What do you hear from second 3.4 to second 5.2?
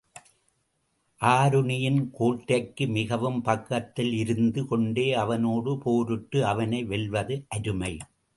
பக்கத்தில் இருந்து கொண்டே